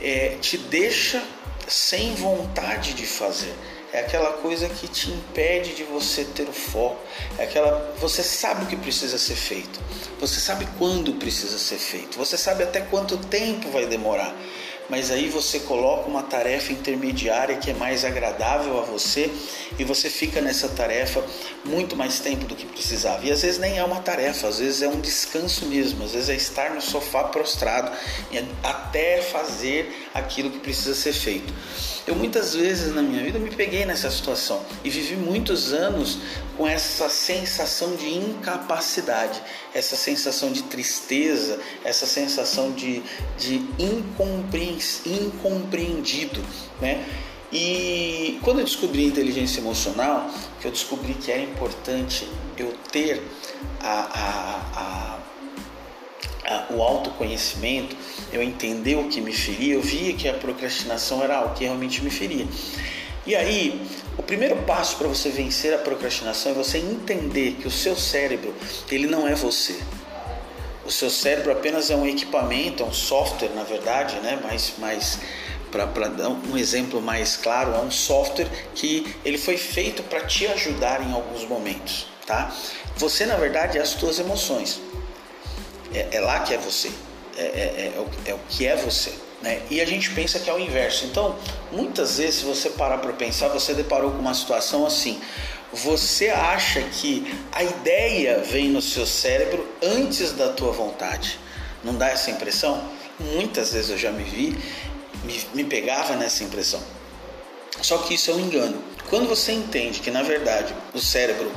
é, 0.00 0.36
te 0.40 0.58
deixa 0.58 1.22
sem 1.66 2.14
vontade 2.14 2.92
de 2.92 3.06
fazer 3.06 3.54
é 3.94 4.00
aquela 4.00 4.32
coisa 4.32 4.68
que 4.68 4.88
te 4.88 5.08
impede 5.08 5.72
de 5.72 5.84
você 5.84 6.24
ter 6.24 6.48
o 6.48 6.52
foco, 6.52 6.98
é 7.38 7.44
aquela 7.44 7.94
você 8.00 8.24
sabe 8.24 8.64
o 8.64 8.66
que 8.66 8.74
precisa 8.74 9.16
ser 9.16 9.36
feito, 9.36 9.80
você 10.18 10.40
sabe 10.40 10.66
quando 10.76 11.14
precisa 11.14 11.56
ser 11.56 11.78
feito, 11.78 12.18
você 12.18 12.36
sabe 12.36 12.64
até 12.64 12.80
quanto 12.80 13.16
tempo 13.16 13.70
vai 13.70 13.86
demorar 13.86 14.34
mas 14.88 15.10
aí 15.10 15.28
você 15.28 15.60
coloca 15.60 16.08
uma 16.08 16.22
tarefa 16.22 16.72
intermediária 16.72 17.56
que 17.56 17.70
é 17.70 17.74
mais 17.74 18.04
agradável 18.04 18.78
a 18.78 18.82
você 18.82 19.30
e 19.78 19.84
você 19.84 20.10
fica 20.10 20.40
nessa 20.40 20.68
tarefa 20.68 21.24
muito 21.64 21.96
mais 21.96 22.20
tempo 22.20 22.44
do 22.46 22.54
que 22.54 22.66
precisava. 22.66 23.24
E 23.24 23.30
às 23.30 23.42
vezes 23.42 23.58
nem 23.58 23.78
é 23.78 23.84
uma 23.84 24.00
tarefa, 24.00 24.48
às 24.48 24.58
vezes 24.58 24.82
é 24.82 24.88
um 24.88 25.00
descanso 25.00 25.66
mesmo, 25.66 26.04
às 26.04 26.12
vezes 26.12 26.28
é 26.28 26.34
estar 26.34 26.70
no 26.70 26.80
sofá 26.80 27.24
prostrado 27.24 27.90
até 28.62 29.22
fazer 29.22 30.08
aquilo 30.12 30.50
que 30.50 30.58
precisa 30.58 30.94
ser 30.94 31.12
feito. 31.12 31.52
Eu 32.06 32.14
muitas 32.14 32.54
vezes 32.54 32.94
na 32.94 33.00
minha 33.00 33.22
vida 33.22 33.38
me 33.38 33.50
peguei 33.50 33.86
nessa 33.86 34.10
situação 34.10 34.62
e 34.84 34.90
vivi 34.90 35.16
muitos 35.16 35.72
anos 35.72 36.18
com 36.56 36.68
essa 36.68 37.08
sensação 37.08 37.96
de 37.96 38.12
incapacidade, 38.12 39.42
essa 39.72 39.96
sensação 39.96 40.52
de 40.52 40.64
tristeza, 40.64 41.58
essa 41.82 42.04
sensação 42.04 42.72
de, 42.72 43.02
de 43.38 43.66
incompreendido, 45.08 46.44
né? 46.80 47.06
E 47.50 48.38
quando 48.42 48.58
eu 48.58 48.64
descobri 48.64 49.04
a 49.04 49.08
inteligência 49.08 49.60
emocional, 49.60 50.28
que 50.60 50.66
eu 50.66 50.72
descobri 50.72 51.14
que 51.14 51.30
era 51.30 51.40
importante 51.40 52.28
eu 52.58 52.74
ter 52.90 53.22
a, 53.80 53.90
a, 53.90 54.80
a, 54.80 55.18
o 56.70 56.82
autoconhecimento, 56.82 57.96
eu 58.32 58.42
entender 58.42 58.96
o 58.96 59.08
que 59.08 59.20
me 59.20 59.32
feria, 59.32 59.74
eu 59.74 59.82
via 59.82 60.12
que 60.14 60.28
a 60.28 60.34
procrastinação 60.34 61.22
era 61.22 61.38
algo 61.38 61.54
que 61.54 61.64
realmente 61.64 62.02
me 62.02 62.10
feria. 62.10 62.46
E 63.26 63.34
aí, 63.34 63.80
o 64.18 64.22
primeiro 64.22 64.56
passo 64.64 64.96
para 64.96 65.08
você 65.08 65.30
vencer 65.30 65.72
a 65.72 65.78
procrastinação 65.78 66.52
é 66.52 66.54
você 66.54 66.78
entender 66.78 67.56
que 67.60 67.66
o 67.66 67.70
seu 67.70 67.96
cérebro, 67.96 68.54
ele 68.90 69.06
não 69.06 69.26
é 69.26 69.34
você. 69.34 69.78
O 70.84 70.90
seu 70.90 71.08
cérebro 71.08 71.50
apenas 71.50 71.90
é 71.90 71.96
um 71.96 72.06
equipamento, 72.06 72.82
é 72.82 72.86
um 72.86 72.92
software, 72.92 73.48
na 73.54 73.62
verdade, 73.62 74.16
né? 74.16 74.38
Mas, 74.42 74.74
mas 74.78 75.18
para 75.70 76.08
dar 76.08 76.28
um 76.28 76.58
exemplo 76.58 77.00
mais 77.00 77.36
claro, 77.36 77.74
é 77.74 77.78
um 77.78 77.90
software 77.90 78.48
que 78.74 79.16
ele 79.24 79.38
foi 79.38 79.56
feito 79.56 80.02
para 80.02 80.26
te 80.26 80.46
ajudar 80.46 81.00
em 81.00 81.12
alguns 81.12 81.48
momentos, 81.48 82.06
tá? 82.26 82.54
Você, 82.98 83.24
na 83.24 83.36
verdade, 83.36 83.78
é 83.78 83.80
as 83.80 83.88
suas 83.88 84.18
emoções. 84.18 84.80
É, 85.92 86.16
é 86.16 86.20
lá 86.20 86.40
que 86.40 86.54
é 86.54 86.58
você. 86.58 86.90
É, 87.36 87.42
é, 87.42 87.44
é, 87.44 87.92
é, 88.26 88.30
é 88.30 88.34
o 88.34 88.38
que 88.48 88.66
é 88.66 88.76
você. 88.76 89.12
Né? 89.42 89.60
E 89.70 89.80
a 89.80 89.84
gente 89.84 90.10
pensa 90.10 90.38
que 90.38 90.48
é 90.48 90.54
o 90.54 90.58
inverso. 90.58 91.04
Então, 91.04 91.36
muitas 91.70 92.18
vezes, 92.18 92.36
se 92.36 92.44
você 92.44 92.70
parar 92.70 92.98
para 92.98 93.12
pensar, 93.12 93.48
você 93.48 93.74
deparou 93.74 94.10
com 94.10 94.18
uma 94.18 94.34
situação 94.34 94.86
assim. 94.86 95.20
Você 95.72 96.28
acha 96.28 96.80
que 96.82 97.34
a 97.52 97.62
ideia 97.62 98.38
vem 98.38 98.68
no 98.68 98.80
seu 98.80 99.04
cérebro 99.04 99.68
antes 99.82 100.32
da 100.32 100.50
tua 100.50 100.72
vontade. 100.72 101.38
Não 101.82 101.94
dá 101.94 102.08
essa 102.08 102.30
impressão? 102.30 102.88
Muitas 103.18 103.72
vezes 103.72 103.90
eu 103.90 103.98
já 103.98 104.10
me 104.10 104.22
vi, 104.22 104.56
me, 105.24 105.40
me 105.52 105.64
pegava 105.64 106.14
nessa 106.14 106.44
impressão. 106.44 106.80
Só 107.82 107.98
que 107.98 108.14
isso 108.14 108.30
é 108.30 108.34
um 108.34 108.40
engano. 108.40 108.82
Quando 109.10 109.28
você 109.28 109.52
entende 109.52 110.00
que 110.00 110.10
na 110.10 110.22
verdade 110.22 110.74
o 110.94 111.00
cérebro 111.00 111.52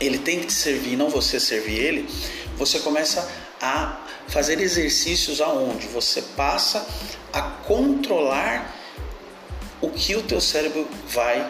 ele 0.00 0.18
tem 0.18 0.40
que 0.40 0.46
te 0.46 0.52
servir, 0.52 0.96
não 0.96 1.08
você 1.08 1.38
servir 1.40 1.78
ele, 1.78 2.08
você 2.56 2.78
começa 2.78 3.28
a 3.60 4.04
fazer 4.28 4.60
exercícios 4.60 5.40
aonde 5.40 5.86
você 5.88 6.20
passa 6.20 6.86
a 7.32 7.40
controlar 7.42 8.74
o 9.80 9.90
que 9.90 10.14
o 10.14 10.22
teu 10.22 10.40
cérebro 10.40 10.88
vai 11.08 11.46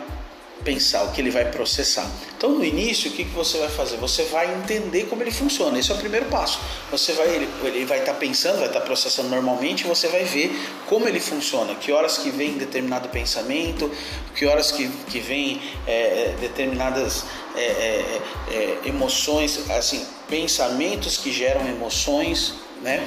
pensar, 0.66 1.04
o 1.04 1.12
que 1.12 1.20
ele 1.20 1.30
vai 1.30 1.44
processar. 1.44 2.11
Então, 2.37 2.50
no 2.50 2.64
início, 2.64 3.08
o 3.08 3.14
que, 3.14 3.25
que 3.25 3.30
você 3.30 3.56
vai 3.58 3.68
fazer? 3.68 3.96
Você 3.99 4.25
vai 4.25 4.52
entender 4.52 5.04
como 5.04 5.23
ele 5.23 5.30
funciona. 5.30 5.78
Esse 5.78 5.92
é 5.92 5.94
o 5.94 5.99
primeiro 5.99 6.26
passo. 6.26 6.58
Você 6.90 7.12
vai, 7.12 7.28
ele, 7.28 7.49
ele 7.62 7.85
vai 7.85 8.00
estar 8.00 8.14
tá 8.14 8.18
pensando, 8.18 8.58
vai 8.58 8.66
estar 8.66 8.80
tá 8.80 8.85
processando 8.85 9.28
normalmente, 9.28 9.82
e 9.82 9.87
você 9.87 10.08
vai 10.08 10.25
ver 10.25 10.50
como 10.87 11.06
ele 11.06 11.20
funciona. 11.20 11.76
Que 11.76 11.92
horas 11.92 12.18
que 12.18 12.30
vem 12.30 12.58
determinado 12.58 13.08
pensamento, 13.11 13.88
que 14.35 14.44
horas 14.44 14.73
que, 14.73 14.88
que 15.08 15.20
vem 15.20 15.62
é, 15.87 15.92
é 15.92 16.37
determinadas 16.40 17.25
é, 17.54 17.61
é, 17.61 18.20
é, 18.50 18.78
emoções, 18.88 19.70
assim, 19.70 20.04
pensamentos 20.28 21.16
que 21.16 21.30
geram 21.30 21.66
emoções, 21.68 22.54
né? 22.82 23.06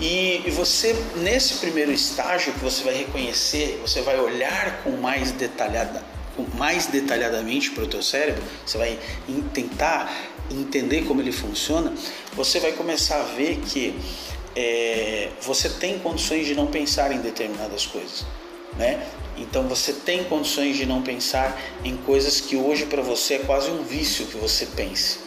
E, 0.00 0.42
você, 0.50 0.96
nesse 1.16 1.54
primeiro 1.54 1.92
estágio 1.92 2.52
que 2.52 2.58
você 2.58 2.82
vai 2.82 2.94
reconhecer, 2.94 3.78
você 3.80 4.00
vai 4.00 4.18
olhar 4.18 4.82
com 4.82 4.90
mais 4.90 5.30
detalhada, 5.30 6.04
mais 6.54 6.86
detalhadamente 6.86 7.70
para 7.70 7.84
o 7.84 7.86
teu 7.86 8.02
cérebro, 8.02 8.42
você 8.64 8.78
vai 8.78 8.98
tentar 9.52 10.12
entender 10.50 11.02
como 11.02 11.20
ele 11.20 11.32
funciona, 11.32 11.92
você 12.34 12.60
vai 12.60 12.72
começar 12.72 13.20
a 13.20 13.24
ver 13.24 13.60
que 13.60 13.94
é, 14.56 15.30
você 15.40 15.68
tem 15.68 15.98
condições 15.98 16.46
de 16.46 16.54
não 16.54 16.66
pensar 16.66 17.12
em 17.12 17.20
determinadas 17.20 17.86
coisas, 17.86 18.24
né? 18.76 19.06
Então 19.36 19.66
você 19.66 19.92
tem 19.92 20.24
condições 20.24 20.76
de 20.76 20.86
não 20.86 21.02
pensar 21.02 21.60
em 21.84 21.96
coisas 21.96 22.40
que 22.40 22.56
hoje 22.56 22.86
para 22.86 23.02
você 23.02 23.34
é 23.34 23.38
quase 23.40 23.70
um 23.70 23.82
vício 23.82 24.26
que 24.26 24.36
você 24.36 24.66
pense, 24.66 25.18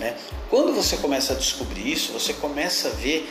né? 0.00 0.16
Quando 0.50 0.72
você 0.72 0.96
começa 0.96 1.32
a 1.32 1.36
descobrir 1.36 1.92
isso, 1.92 2.12
você 2.12 2.32
começa 2.34 2.88
a 2.88 2.90
ver 2.90 3.26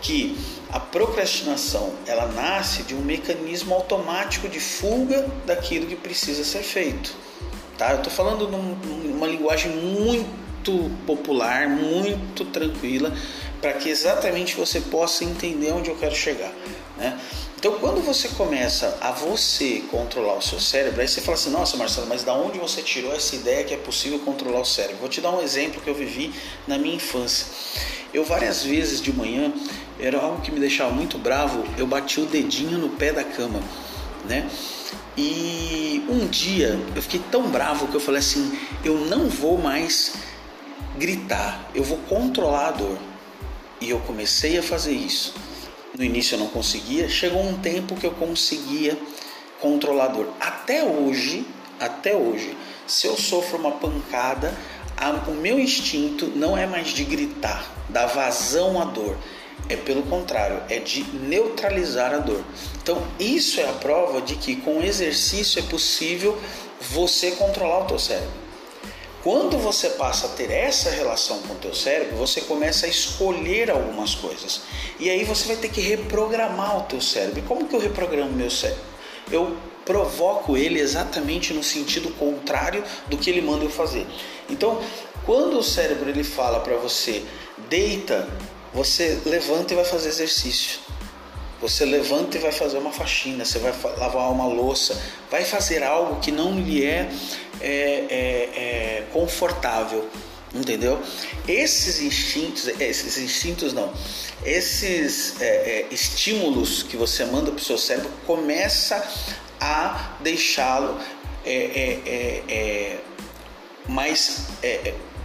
que 0.00 0.38
a 0.70 0.80
procrastinação 0.80 1.92
ela 2.06 2.26
nasce 2.26 2.82
de 2.82 2.94
um 2.94 3.00
mecanismo 3.00 3.74
automático 3.74 4.48
de 4.48 4.60
fuga 4.60 5.26
daquilo 5.46 5.86
que 5.86 5.96
precisa 5.96 6.44
ser 6.44 6.62
feito. 6.62 7.14
Tá? 7.78 7.92
Eu 7.92 7.98
estou 7.98 8.12
falando 8.12 8.48
numa 8.48 9.26
linguagem 9.26 9.70
muito 9.72 10.90
popular, 11.06 11.68
muito 11.68 12.44
tranquila, 12.46 13.12
para 13.60 13.74
que 13.74 13.88
exatamente 13.88 14.56
você 14.56 14.80
possa 14.80 15.24
entender 15.24 15.72
onde 15.72 15.90
eu 15.90 15.96
quero 15.96 16.14
chegar. 16.14 16.52
Né? 16.96 17.18
Então, 17.58 17.78
quando 17.78 18.02
você 18.02 18.28
começa 18.28 18.98
a 19.00 19.10
você 19.10 19.82
controlar 19.90 20.34
o 20.34 20.42
seu 20.42 20.60
cérebro, 20.60 21.00
aí 21.00 21.08
você 21.08 21.20
fala 21.20 21.36
assim: 21.36 21.50
Nossa, 21.50 21.76
Marcelo, 21.76 22.06
mas 22.06 22.22
da 22.22 22.34
onde 22.34 22.58
você 22.58 22.82
tirou 22.82 23.12
essa 23.14 23.34
ideia 23.34 23.64
que 23.64 23.74
é 23.74 23.78
possível 23.78 24.18
controlar 24.20 24.60
o 24.60 24.64
cérebro? 24.64 24.98
Vou 24.98 25.08
te 25.08 25.20
dar 25.20 25.30
um 25.30 25.40
exemplo 25.40 25.80
que 25.80 25.88
eu 25.88 25.94
vivi 25.94 26.32
na 26.66 26.78
minha 26.78 26.96
infância. 26.96 27.46
Eu 28.12 28.24
várias 28.24 28.62
vezes 28.62 29.00
de 29.00 29.12
manhã 29.12 29.52
era 29.98 30.18
algo 30.18 30.42
que 30.42 30.50
me 30.50 30.60
deixava 30.60 30.90
muito 30.92 31.18
bravo. 31.18 31.64
Eu 31.76 31.86
bati 31.86 32.20
o 32.20 32.26
dedinho 32.26 32.78
no 32.78 32.90
pé 32.90 33.12
da 33.12 33.24
cama, 33.24 33.60
né? 34.24 34.48
E 35.16 36.04
um 36.08 36.26
dia 36.26 36.78
eu 36.94 37.02
fiquei 37.02 37.20
tão 37.30 37.48
bravo 37.48 37.88
que 37.88 37.94
eu 37.94 38.00
falei 38.00 38.20
assim: 38.20 38.58
eu 38.84 38.98
não 39.06 39.28
vou 39.28 39.58
mais 39.58 40.14
gritar, 40.98 41.70
eu 41.74 41.82
vou 41.82 41.98
controlar 42.08 42.68
a 42.68 42.72
dor. 42.72 42.98
E 43.80 43.90
eu 43.90 43.98
comecei 44.00 44.58
a 44.58 44.62
fazer 44.62 44.92
isso. 44.92 45.34
No 45.96 46.04
início 46.04 46.34
eu 46.34 46.38
não 46.38 46.48
conseguia, 46.48 47.08
chegou 47.08 47.42
um 47.42 47.58
tempo 47.58 47.94
que 47.94 48.06
eu 48.06 48.10
conseguia 48.12 48.98
controlar 49.60 50.04
a 50.04 50.08
dor. 50.08 50.28
Até 50.38 50.84
hoje, 50.84 51.46
até 51.80 52.14
hoje, 52.14 52.56
se 52.86 53.06
eu 53.06 53.16
sofro 53.16 53.58
uma 53.58 53.72
pancada, 53.72 54.54
a, 54.96 55.10
o 55.30 55.34
meu 55.34 55.58
instinto 55.58 56.26
não 56.34 56.56
é 56.56 56.66
mais 56.66 56.88
de 56.88 57.04
gritar, 57.04 57.64
dar 57.88 58.06
vazão 58.06 58.80
à 58.80 58.84
dor 58.84 59.16
é 59.68 59.76
pelo 59.76 60.02
contrário, 60.04 60.62
é 60.68 60.78
de 60.78 61.02
neutralizar 61.02 62.14
a 62.14 62.18
dor. 62.18 62.42
Então, 62.82 63.06
isso 63.18 63.60
é 63.60 63.68
a 63.68 63.72
prova 63.72 64.20
de 64.20 64.36
que 64.36 64.56
com 64.56 64.82
exercício 64.82 65.58
é 65.58 65.62
possível 65.62 66.38
você 66.80 67.32
controlar 67.32 67.80
o 67.80 67.86
teu 67.86 67.98
cérebro. 67.98 68.46
Quando 69.22 69.58
você 69.58 69.90
passa 69.90 70.26
a 70.26 70.30
ter 70.30 70.52
essa 70.52 70.88
relação 70.90 71.38
com 71.42 71.54
o 71.54 71.56
teu 71.56 71.74
cérebro, 71.74 72.16
você 72.16 72.40
começa 72.42 72.86
a 72.86 72.88
escolher 72.88 73.68
algumas 73.72 74.14
coisas. 74.14 74.60
E 75.00 75.10
aí 75.10 75.24
você 75.24 75.48
vai 75.48 75.56
ter 75.56 75.68
que 75.68 75.80
reprogramar 75.80 76.78
o 76.78 76.82
teu 76.82 77.00
cérebro. 77.00 77.40
E 77.40 77.42
como 77.42 77.66
que 77.66 77.74
eu 77.74 77.80
reprogramo 77.80 78.30
meu 78.30 78.50
cérebro? 78.50 78.84
Eu 79.32 79.56
provoco 79.84 80.56
ele 80.56 80.78
exatamente 80.78 81.52
no 81.52 81.64
sentido 81.64 82.08
contrário 82.10 82.84
do 83.08 83.16
que 83.16 83.28
ele 83.28 83.40
manda 83.40 83.64
eu 83.64 83.70
fazer. 83.70 84.06
Então, 84.48 84.80
quando 85.24 85.58
o 85.58 85.62
cérebro 85.62 86.08
ele 86.08 86.22
fala 86.22 86.60
para 86.60 86.76
você 86.76 87.24
deita 87.68 88.28
você 88.76 89.18
levanta 89.24 89.72
e 89.72 89.76
vai 89.76 89.86
fazer 89.86 90.10
exercício. 90.10 90.80
Você 91.62 91.86
levanta 91.86 92.36
e 92.36 92.40
vai 92.40 92.52
fazer 92.52 92.76
uma 92.76 92.92
faxina, 92.92 93.42
você 93.42 93.58
vai 93.58 93.72
lavar 93.96 94.30
uma 94.30 94.46
louça, 94.46 95.02
vai 95.30 95.44
fazer 95.44 95.82
algo 95.82 96.20
que 96.20 96.30
não 96.30 96.60
lhe 96.60 96.84
é, 96.84 97.08
é, 97.58 97.70
é, 97.70 99.00
é 99.00 99.04
confortável. 99.14 100.06
entendeu? 100.54 101.00
Esses 101.48 102.00
instintos, 102.00 102.68
é, 102.68 102.74
esses 102.86 103.16
instintos 103.16 103.72
não, 103.72 103.92
esses 104.44 105.40
é, 105.40 105.46
é, 105.46 105.86
estímulos 105.90 106.82
que 106.82 106.98
você 106.98 107.24
manda 107.24 107.50
para 107.50 107.60
o 107.60 107.64
seu 107.64 107.78
cérebro 107.78 108.10
começa 108.26 109.02
a 109.58 110.18
deixá-lo 110.20 111.00
mais 113.88 114.48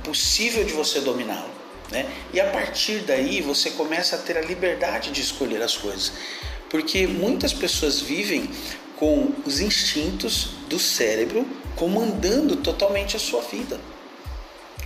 possível 0.05 0.63
de 0.63 0.71
você 0.71 1.01
dominá-lo. 1.01 1.50
Né? 1.91 2.09
E 2.33 2.39
a 2.39 2.49
partir 2.49 2.99
daí 2.99 3.41
você 3.41 3.71
começa 3.71 4.15
a 4.15 4.19
ter 4.19 4.37
a 4.37 4.41
liberdade 4.41 5.11
de 5.11 5.21
escolher 5.21 5.61
as 5.61 5.75
coisas, 5.75 6.13
porque 6.69 7.05
muitas 7.05 7.51
pessoas 7.53 7.99
vivem 7.99 8.49
com 8.95 9.33
os 9.45 9.59
instintos 9.59 10.51
do 10.69 10.79
cérebro 10.79 11.45
comandando 11.75 12.55
totalmente 12.55 13.15
a 13.15 13.19
sua 13.19 13.41
vida 13.41 13.79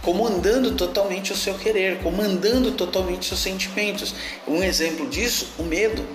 comandando 0.05 0.75
totalmente 0.75 1.33
o 1.33 1.35
seu 1.35 1.55
querer, 1.55 1.97
comandando 2.03 2.71
totalmente 2.74 3.21
os 3.21 3.27
seus 3.27 3.39
sentimentos. 3.39 4.13
Um 4.47 4.62
exemplo 4.62 5.09
disso, 5.09 5.47
o 5.57 5.63
medo. 5.63 6.05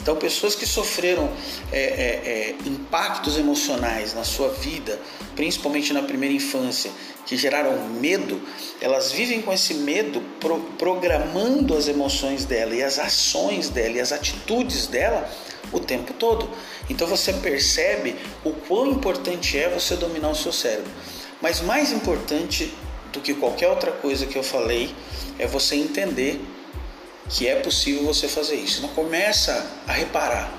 Então, 0.00 0.16
pessoas 0.16 0.54
que 0.54 0.64
sofreram 0.64 1.28
é, 1.72 1.80
é, 1.80 1.84
é, 1.84 2.56
impactos 2.66 3.36
emocionais 3.36 4.14
na 4.14 4.24
sua 4.24 4.48
vida, 4.48 4.98
principalmente 5.34 5.92
na 5.92 6.02
primeira 6.02 6.34
infância, 6.34 6.90
que 7.26 7.36
geraram 7.36 7.88
medo, 7.88 8.40
elas 8.80 9.12
vivem 9.12 9.42
com 9.42 9.52
esse 9.52 9.74
medo, 9.74 10.20
pro, 10.40 10.60
programando 10.78 11.76
as 11.76 11.88
emoções 11.88 12.44
dela 12.44 12.74
e 12.74 12.82
as 12.82 12.98
ações 12.98 13.68
dela 13.68 13.96
e 13.96 14.00
as 14.00 14.12
atitudes 14.12 14.86
dela 14.86 15.28
o 15.72 15.78
tempo 15.78 16.14
todo. 16.14 16.48
Então 16.88 17.06
você 17.06 17.32
percebe 17.34 18.16
o 18.44 18.52
quão 18.52 18.90
importante 18.90 19.58
é 19.58 19.68
você 19.68 19.96
dominar 19.96 20.30
o 20.30 20.34
seu 20.34 20.52
cérebro. 20.52 20.90
Mas 21.42 21.60
mais 21.60 21.92
importante 21.92 22.72
do 23.12 23.20
que 23.20 23.34
qualquer 23.34 23.68
outra 23.68 23.92
coisa 23.92 24.26
que 24.26 24.36
eu 24.36 24.42
falei 24.42 24.94
é 25.38 25.46
você 25.46 25.76
entender 25.76 26.40
que 27.28 27.46
é 27.46 27.56
possível 27.56 28.04
você 28.04 28.28
fazer 28.28 28.56
isso. 28.56 28.82
Não 28.82 28.88
começa 28.90 29.70
a 29.86 29.92
reparar, 29.92 30.52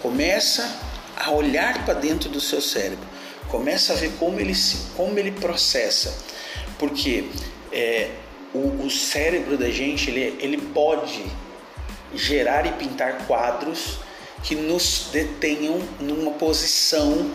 começa 0.00 0.80
a 1.16 1.30
olhar 1.30 1.84
para 1.84 1.94
dentro 1.94 2.28
do 2.28 2.40
seu 2.40 2.60
cérebro, 2.60 3.06
começa 3.48 3.92
a 3.92 3.96
ver 3.96 4.12
como 4.18 4.38
ele 4.38 4.54
se, 4.54 4.88
como 4.96 5.18
ele 5.18 5.32
processa, 5.32 6.16
porque 6.78 7.28
é, 7.72 8.10
o, 8.52 8.84
o, 8.84 8.90
cérebro 8.90 9.56
da 9.56 9.70
gente 9.70 10.10
ele, 10.10 10.36
ele 10.40 10.58
pode 10.58 11.24
gerar 12.14 12.66
e 12.66 12.72
pintar 12.72 13.26
quadros 13.26 13.98
que 14.42 14.54
nos 14.54 15.08
detenham 15.10 15.80
numa 15.98 16.32
posição 16.32 17.30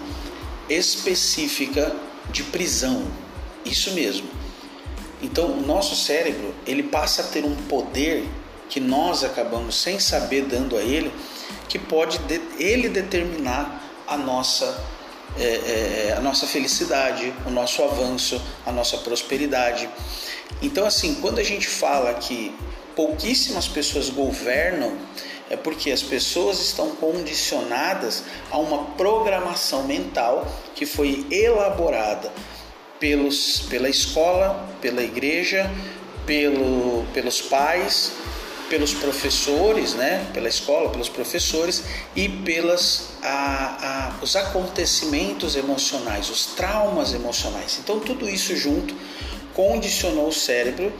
específica 0.69 1.95
de 2.31 2.43
prisão. 2.43 3.07
Isso 3.65 3.91
mesmo. 3.91 4.29
Então, 5.21 5.51
o 5.51 5.61
nosso 5.61 5.95
cérebro, 5.95 6.53
ele 6.65 6.83
passa 6.83 7.23
a 7.23 7.25
ter 7.25 7.43
um 7.43 7.55
poder 7.55 8.25
que 8.69 8.79
nós 8.79 9.23
acabamos 9.23 9.81
sem 9.81 9.99
saber 9.99 10.43
dando 10.43 10.77
a 10.77 10.81
ele, 10.81 11.11
que 11.67 11.79
pode 11.79 12.19
de, 12.19 12.39
ele 12.57 12.87
determinar 12.87 13.83
a 14.07 14.15
nossa 14.15 14.99
é, 15.37 15.43
é, 15.43 16.15
a 16.17 16.21
nossa 16.21 16.47
felicidade, 16.47 17.31
o 17.45 17.51
nosso 17.51 17.83
avanço, 17.83 18.41
a 18.65 18.71
nossa 18.71 18.97
prosperidade. 18.97 19.87
Então, 20.61 20.85
assim, 20.85 21.15
quando 21.15 21.39
a 21.39 21.43
gente 21.43 21.67
fala 21.67 22.13
que 22.15 22.53
pouquíssimas 22.95 23.67
pessoas 23.67 24.09
governam, 24.09 24.97
é 25.49 25.55
porque 25.55 25.91
as 25.91 26.03
pessoas 26.03 26.59
estão 26.59 26.95
condicionadas 26.95 28.23
a 28.51 28.57
uma 28.57 28.85
programação 28.95 29.83
mental 29.83 30.47
que 30.75 30.85
foi 30.85 31.25
elaborada 31.31 32.31
pelos, 32.99 33.61
pela 33.61 33.89
escola, 33.89 34.69
pela 34.81 35.01
igreja, 35.01 35.69
pelo, 36.25 37.05
pelos 37.13 37.41
pais, 37.41 38.11
pelos 38.69 38.93
professores, 38.93 39.95
né? 39.95 40.27
pela 40.33 40.47
escola, 40.47 40.89
pelos 40.89 41.09
professores 41.09 41.83
e 42.15 42.29
pelas 42.29 43.09
a, 43.21 44.13
a, 44.19 44.23
os 44.23 44.35
acontecimentos 44.35 45.55
emocionais, 45.55 46.29
os 46.29 46.45
traumas 46.47 47.13
emocionais. 47.13 47.79
Então 47.83 47.99
tudo 47.99 48.29
isso 48.29 48.55
junto 48.55 48.95
condicionou 49.53 50.27
o 50.27 50.33
cérebro 50.33 50.93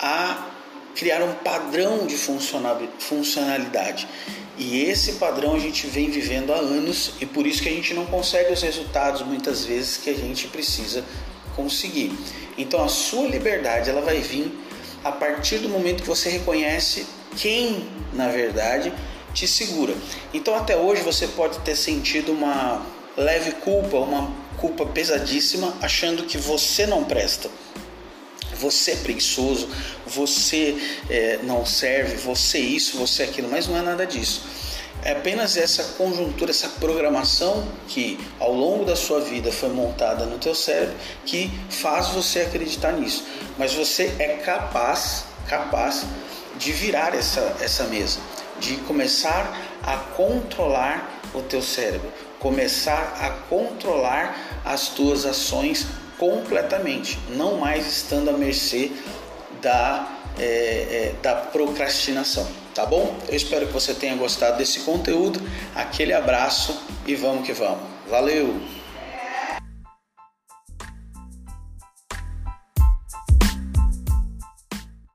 a 0.00 0.48
criar 0.94 1.22
um 1.22 1.34
padrão 1.34 2.06
de 2.06 2.16
funcionalidade. 2.16 4.08
E 4.58 4.82
esse 4.82 5.14
padrão 5.14 5.54
a 5.54 5.58
gente 5.58 5.86
vem 5.86 6.10
vivendo 6.10 6.52
há 6.52 6.56
anos 6.56 7.12
e 7.20 7.26
por 7.26 7.46
isso 7.46 7.62
que 7.62 7.68
a 7.68 7.72
gente 7.72 7.94
não 7.94 8.04
consegue 8.06 8.52
os 8.52 8.62
resultados 8.62 9.22
muitas 9.22 9.64
vezes 9.64 9.96
que 9.96 10.10
a 10.10 10.14
gente 10.14 10.48
precisa 10.48 11.04
conseguir. 11.56 12.12
Então 12.56 12.82
a 12.82 12.88
sua 12.88 13.28
liberdade 13.28 13.88
ela 13.88 14.02
vai 14.02 14.20
vir 14.20 14.52
a 15.04 15.12
partir 15.12 15.58
do 15.58 15.68
momento 15.68 16.02
que 16.02 16.08
você 16.08 16.28
reconhece 16.28 17.06
quem, 17.36 17.88
na 18.12 18.28
verdade, 18.28 18.92
te 19.32 19.46
segura. 19.46 19.94
Então 20.32 20.54
até 20.54 20.76
hoje 20.76 21.02
você 21.02 21.26
pode 21.28 21.58
ter 21.60 21.76
sentido 21.76 22.32
uma 22.32 22.84
leve 23.16 23.52
culpa, 23.52 23.96
uma 23.96 24.32
culpa 24.58 24.86
pesadíssima, 24.86 25.74
achando 25.80 26.24
que 26.24 26.38
você 26.38 26.86
não 26.86 27.04
presta. 27.04 27.50
Você 28.54 28.92
é 28.92 28.96
preguiçoso, 28.96 29.68
você 30.06 30.76
é, 31.10 31.40
não 31.42 31.66
serve, 31.66 32.16
você 32.16 32.58
isso, 32.58 32.96
você 32.96 33.24
aquilo, 33.24 33.48
mas 33.50 33.66
não 33.66 33.76
é 33.76 33.82
nada 33.82 34.06
disso 34.06 34.61
é 35.04 35.12
apenas 35.12 35.56
essa 35.56 35.82
conjuntura, 35.96 36.50
essa 36.50 36.68
programação 36.68 37.66
que 37.88 38.18
ao 38.38 38.52
longo 38.52 38.84
da 38.84 38.94
sua 38.94 39.20
vida 39.20 39.50
foi 39.50 39.68
montada 39.68 40.26
no 40.26 40.38
teu 40.38 40.54
cérebro 40.54 40.94
que 41.26 41.50
faz 41.70 42.08
você 42.08 42.42
acreditar 42.42 42.92
nisso. 42.92 43.24
Mas 43.58 43.74
você 43.74 44.14
é 44.18 44.36
capaz, 44.44 45.24
capaz 45.48 46.04
de 46.56 46.72
virar 46.72 47.14
essa, 47.14 47.56
essa 47.60 47.84
mesa, 47.84 48.20
de 48.60 48.76
começar 48.78 49.58
a 49.82 49.96
controlar 49.96 51.20
o 51.34 51.42
teu 51.42 51.62
cérebro, 51.62 52.12
começar 52.38 53.16
a 53.20 53.30
controlar 53.48 54.60
as 54.64 54.88
tuas 54.88 55.26
ações 55.26 55.86
completamente, 56.16 57.18
não 57.30 57.56
mais 57.56 57.86
estando 57.86 58.30
à 58.30 58.32
mercê 58.34 58.92
da, 59.60 60.08
é, 60.38 60.44
é, 60.44 61.14
da 61.20 61.34
procrastinação 61.34 62.61
tá 62.74 62.86
bom? 62.86 63.16
Eu 63.28 63.34
espero 63.34 63.66
que 63.66 63.72
você 63.72 63.94
tenha 63.94 64.14
gostado 64.16 64.58
desse 64.58 64.80
conteúdo. 64.80 65.40
Aquele 65.74 66.12
abraço 66.12 66.78
e 67.06 67.14
vamos 67.14 67.46
que 67.46 67.52
vamos. 67.52 67.82
Valeu! 68.08 68.81